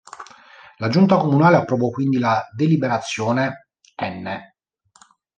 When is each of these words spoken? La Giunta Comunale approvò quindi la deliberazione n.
La 0.79 0.87
Giunta 0.87 1.17
Comunale 1.17 1.57
approvò 1.57 1.91
quindi 1.91 2.17
la 2.17 2.49
deliberazione 2.55 3.67
n. 4.03 4.33